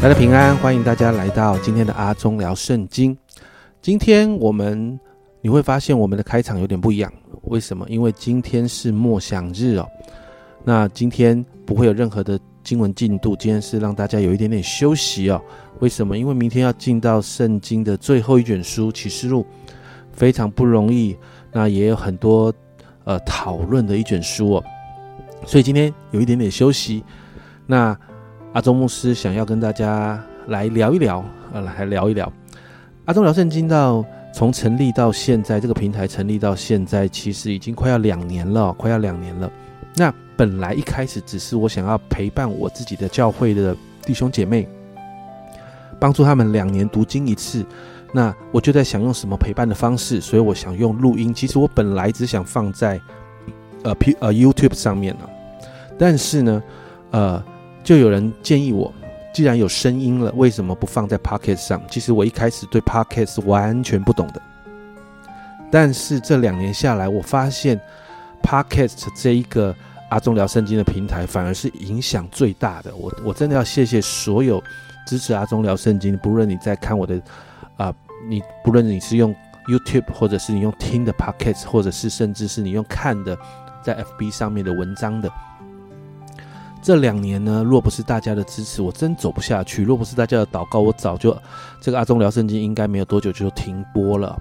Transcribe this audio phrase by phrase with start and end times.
[0.00, 3.18] 大家平安，欢迎大家来到今天的阿忠聊圣经。
[3.82, 4.98] 今天我们
[5.40, 7.12] 你会发现我们的开场有点不一样，
[7.42, 7.84] 为什么？
[7.88, 9.84] 因为今天是默想日哦。
[10.62, 15.42] 那今天不会有任何的经文进度，今天是让大家有一点点休息哦。
[15.80, 16.16] 为什么？
[16.16, 19.44] 因为明天要进到圣经的最后一卷书《启示录》，
[20.12, 21.16] 非常不容易，
[21.50, 22.54] 那也有很多
[23.02, 24.64] 呃讨论的一卷书哦。
[25.44, 27.02] 所以今天有一点点休息。
[27.66, 27.98] 那
[28.54, 32.32] 阿忠牧师想要跟大家来聊一聊，呃，来聊一聊
[33.04, 39.50] 阿忠聊圣经到从成立到现在，这个平台成立到现在，其实已经快要两年了，快要两年了。
[39.94, 44.66] 那本来一开始只是我想要陪伴我自己的教会的弟兄姐妹，
[46.00, 47.64] 帮助他们两年读经一次。
[48.12, 51.34] 那我就在想用什么陪伴的方式，所以我想用录音。
[51.34, 52.98] 其实我本来只想放在
[53.82, 55.28] 呃 P 呃 YouTube 上面了，
[55.98, 56.62] 但是呢，
[57.10, 57.44] 呃。
[57.88, 58.92] 就有人建议我，
[59.32, 61.80] 既然有声音了，为什么不放在 Pocket 上？
[61.88, 64.42] 其实我一开始对 Pocket 是完全不懂的，
[65.70, 67.80] 但是这两年下来，我发现
[68.42, 69.74] Pocket 这一个
[70.10, 72.94] 阿忠聊圣经的平台，反而是影响最大的。
[72.94, 74.62] 我我真的要谢谢所有
[75.06, 77.18] 支持阿忠聊圣经，不论你在看我的
[77.78, 77.90] 啊，
[78.28, 79.34] 你不论你是用
[79.66, 83.34] YouTube，或者是你用听的 Pocket，或者是甚至是你用看的
[83.82, 85.32] 在 FB 上面的文章的。
[86.80, 91.36] 这两年呢，若不是大家的支持，我真走不下去；若不是大家的祷告，我早就
[91.80, 94.40] 这个阿忠聊圣经应该没有多久就停播了。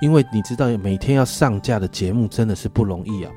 [0.00, 3.32] 因为你知道，每天要上架的节目真的是不容易啊！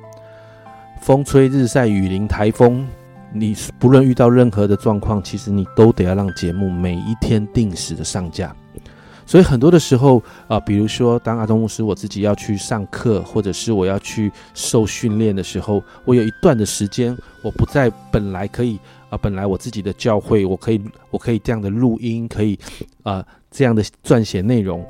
[1.02, 2.86] 风吹日晒雨淋台风，
[3.34, 8.56] 你不论遇到任何的状况，其实你都得要让节目每一天定时的上架。
[9.32, 18.78] 所以很多的时候啊，比如说当阿东牧师，我自己要去上课，或者是我要去受训练的时候，我有一段的时间，我不在本来可以
[19.10, 22.60] 啊，本来我自己的教会，我可以我可以这样的录音，可以
[23.04, 24.86] 啊这样的撰写内容，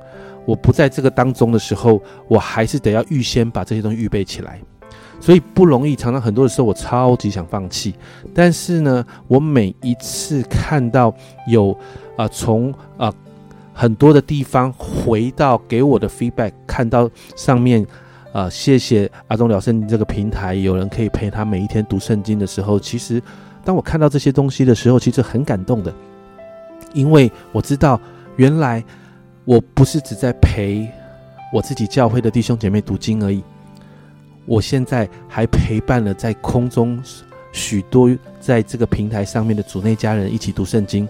[0.48, 4.60] 我不在这个当中的时候，我还是得要预先把这些东西预备起来，
[5.20, 5.96] 所以不容易。
[5.96, 7.94] 常常很多的时候，我超级想放弃，
[8.34, 11.14] 但是呢，我每一次看到
[11.48, 11.78] 有
[12.18, 13.14] 啊从啊。
[13.82, 17.84] 很多的地方回到给我的 feedback，看到上面，
[18.32, 23.20] 啊，谢谢阿忠聊圣经这个平台，有人可以陪他每一天读圣经的时候，其实
[23.66, 25.92] 当我看到这些东西的时候，其实很感动的，
[26.94, 28.00] 因为我知道
[28.36, 28.84] 原来
[29.46, 30.88] 我不是只在陪
[31.52, 33.42] 我自己教会的弟兄姐妹读经而已，
[34.46, 37.02] 我现在还陪伴了在空中
[37.52, 41.10] 许多在这个平台上面的主内家人一起读圣经。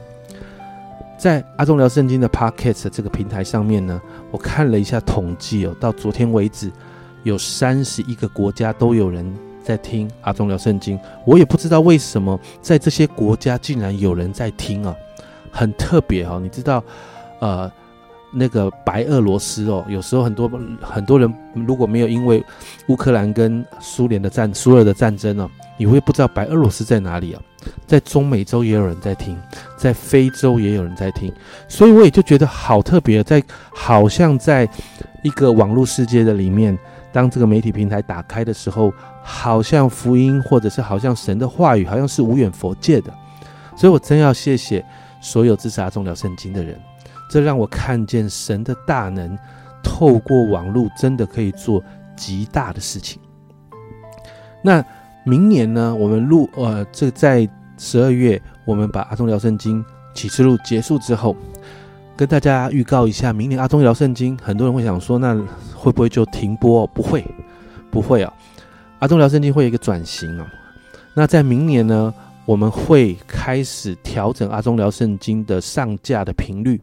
[1.21, 4.01] 在阿忠聊圣经的 Podcast 这个平台上面呢，
[4.31, 6.71] 我看了一下统计哦，到昨天为止，
[7.21, 9.31] 有三十一个国家都有人
[9.63, 10.99] 在听阿忠聊圣经。
[11.23, 14.95] 我也不知道为什么在这些国家竟然有人在听啊，
[15.51, 16.39] 很特别哈。
[16.41, 16.83] 你知道，
[17.39, 17.71] 呃，
[18.33, 20.49] 那个白俄罗斯哦，有时候很多
[20.81, 22.43] 很多人如果没有因为
[22.87, 27.41] 乌克兰跟苏联的战苏俄的战争哦，你会不知道白俄罗斯在哪里啊。
[27.85, 29.37] 在中美洲也有人在听，
[29.77, 31.31] 在非洲也有人在听，
[31.67, 34.67] 所以我也就觉得好特别，在好像在
[35.21, 36.75] 一个网络世界的里面，
[37.11, 43.13] 当这个媒体平台打开的时候，好像福音或者是好像神的话语，好像是无远佛界的，
[43.75, 44.83] 所以我真要谢谢
[45.21, 46.79] 所有支持阿忠聊圣经的人，
[47.31, 49.35] 这让我看见神的大能，
[49.81, 51.81] 透过网络真的可以做
[52.15, 53.19] 极大的事情。
[54.61, 54.85] 那。
[55.23, 57.47] 明年呢，我们录呃，这在
[57.77, 61.35] 十二月，我们把阿忠聊圣经启示录结束之后，
[62.17, 65.35] 跟大家预告一下，明年阿忠聊圣经，很多人会想说，那
[65.75, 66.87] 会不会就停播？
[66.87, 67.23] 不会，
[67.91, 68.33] 不会啊，
[68.97, 70.51] 阿忠聊圣经会有一个转型啊。
[71.13, 72.11] 那在明年呢，
[72.47, 76.81] 我们会开始调整阿忠聊圣经的上架的频率，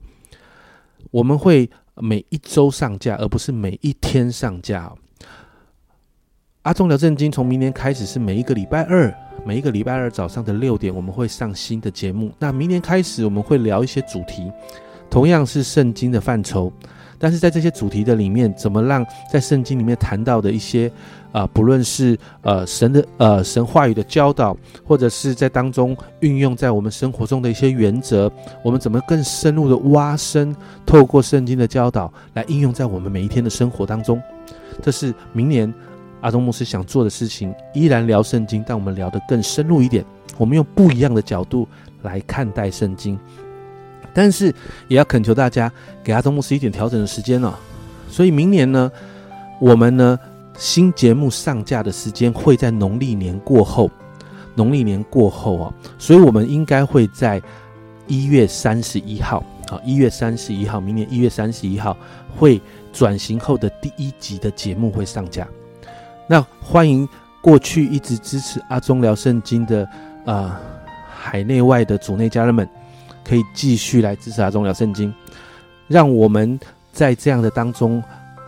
[1.11, 4.93] 我们会每一周上架，而不是每一天上架。
[6.63, 9.13] 阿忠聊正经从明年开始是每一个礼拜二，
[9.47, 12.31] 每一个礼拜二早上的六点，我们会上新的节目。
[12.39, 14.53] 那明年开始，我们会聊一些主题，
[15.11, 16.73] 同样是圣经的范畴。
[17.21, 20.89] 但是在这些主题的里面，怎么让在圣经里面谈到的一些
[21.33, 28.31] 啊，不论是呃神的呃神话语的教导，或者是在当中运用在我们生活中的一些原则，
[28.63, 30.55] 我们怎么更深入的挖深，
[30.87, 34.23] 透过圣经的教导来应用在我们每一天的生活当中？
[34.81, 35.73] 这是明年。
[36.21, 40.05] 阿东牧师想做的事情依然聊圣经，但我们聊得更深入一点。
[40.37, 41.69] 我们用不一样的角度
[42.03, 43.17] 来看待圣经，
[44.15, 44.55] 但是
[44.89, 45.71] 也要恳求大家
[46.03, 47.55] 给阿东牧师一点调整的时间哦。
[48.11, 48.91] 所以明年呢，
[49.61, 50.19] 我们呢
[50.57, 53.91] 新节目上架的时间会在农历年过后，
[54.55, 57.41] 农历年过后啊，所以我们应该会在
[58.07, 61.97] 一月三十一号，好，一月三十一号，明年一月三十一号
[62.37, 62.61] 会
[62.93, 65.47] 转型后的第一集的节目会上架。
[66.27, 67.09] 那欢迎
[67.41, 69.89] 过去一直支持阿忠聊圣经的
[70.25, 70.61] 啊
[71.09, 72.69] 海内外的主内家人们，
[73.29, 75.13] 可以继续来支持阿忠聊圣经，
[75.87, 76.59] 让我们
[76.91, 78.03] 在这样的当中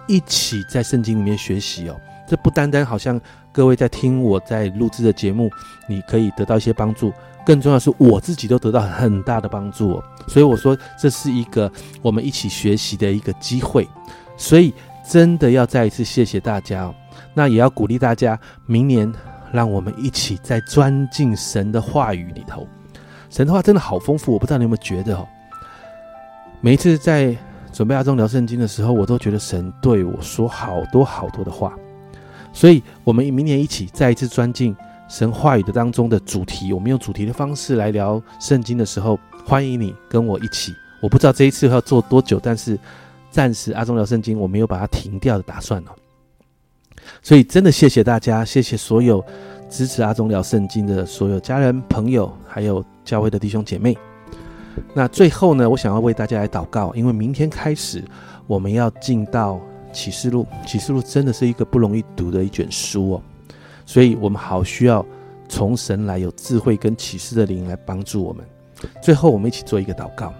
[0.08, 2.00] 一起在圣经里面学习哦。
[2.26, 3.20] 这不单单好像
[3.52, 5.50] 各位在听我在录制的节目，
[5.88, 7.12] 你可以得到一些帮助，
[7.44, 10.04] 更重要的是我自己都得到很大的帮助哦。
[10.26, 13.86] 所以我说这是一个我们一起学习的一个机会，
[14.36, 14.72] 所以
[15.06, 16.94] 真的要再一次谢谢大家哦。
[17.34, 19.12] 那也要鼓励大家，明年
[19.52, 22.66] 让我们一起在钻进神的话语里头。
[23.30, 25.26] 神的话真的好丰富，我不知道你有没有觉得哦。
[26.60, 27.34] 每一次在
[27.72, 31.72] 准备阿中聊圣经的时候，我都觉得神对我说好多好多的话。
[32.52, 34.76] 所以，我们明年一起再一次钻进
[35.08, 36.72] 神话语的当中的主题。
[36.72, 39.16] 我们用主题的方式来聊圣经的时候，
[39.46, 40.74] 欢迎你跟我一起。
[41.00, 42.76] 我不知道这一次要做多久，但是
[43.30, 45.92] 暂时阿忠聊圣经我没有把它停掉的打算哦。
[47.22, 49.24] 所以，真的谢谢大家，谢谢所有
[49.70, 53.96] 支持阿忠聊圣经的所有家人、朋友，还有教会的弟兄姐妹。
[54.92, 58.04] 那最后呢，我想要为大家来祷告，因为明天开始
[58.46, 59.58] 我们要进到。
[59.92, 63.22] 启示录，启示录真的是一个不容易读的一卷书哦，
[63.84, 65.04] 所以我们好需要
[65.48, 68.46] 从神来有智慧跟启示的灵来帮助我们。
[69.02, 70.32] 最后，我们一起做一个祷告，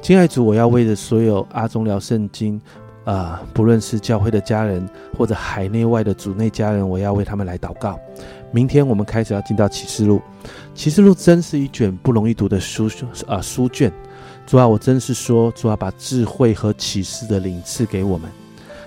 [0.00, 2.62] 亲爱主，我要为着所有阿中聊圣经
[3.10, 7.98] 啊，不论是教会的家人或者海内外的主内家人，我要为他们来祷告。
[8.52, 10.22] 明天我们开始要进到启示录，
[10.76, 12.88] 启示录真是一卷不容易读的书
[13.26, 13.92] 啊书卷。
[14.46, 18.30] 主啊，我真是说，主啊，把智慧和启示的灵赐给我们。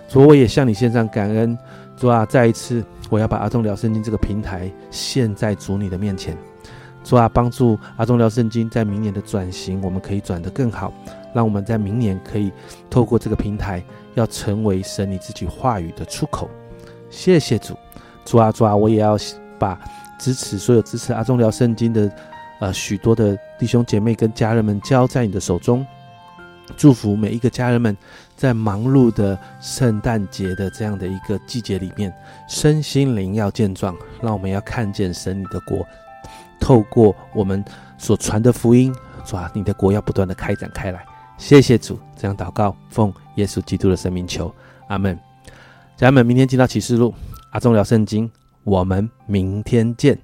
[0.08, 1.58] 主，我也向你献上感恩。
[1.98, 6.38] 主啊，再一次，我要把阿忠聊圣经这个平台献在主你的面前。
[7.04, 10.94] 主啊，帮助阿忠聊圣经在明年的转型，我们可以转得更好，
[11.34, 12.52] 让我们在明年可以
[12.90, 13.84] 透过这个平台，
[14.16, 16.50] 要成为神你自己话语的出口。
[17.10, 17.76] 谢谢主，
[18.26, 19.18] 主啊，主啊，我也要
[19.60, 19.80] 把
[20.18, 22.10] 支持所有支持阿忠聊圣经的
[22.60, 25.86] 呃许多的弟兄姐妹跟家人们交在你的手中。
[26.78, 27.96] 祝福每一个家人们，
[28.38, 32.12] 在忙碌的圣诞节的这样的一个季节里面，
[32.48, 33.94] 身心灵要健壮。
[34.22, 35.86] 让我们要看见神你的国，
[36.63, 37.62] 透过我们
[37.98, 38.95] 所传的福音，
[39.25, 41.06] 主啊，你的国要不断的开展开来。
[41.38, 44.50] 谢谢主，这样祷告，奉耶稣基督的生命求，
[44.88, 45.19] 阿门。
[45.98, 47.13] 家人们，明天进到启示录，
[47.51, 48.31] 阿忠聊圣经，
[48.63, 50.18] 我们明天见。